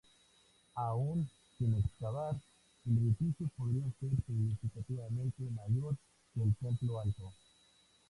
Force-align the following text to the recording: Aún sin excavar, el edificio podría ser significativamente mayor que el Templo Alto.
Aún 0.77 1.29
sin 1.59 1.75
excavar, 1.75 2.35
el 2.87 2.97
edificio 2.97 3.47
podría 3.55 3.83
ser 3.99 4.09
significativamente 4.25 5.43
mayor 5.51 5.95
que 6.33 6.41
el 6.41 6.55
Templo 6.55 7.01
Alto. 7.01 7.31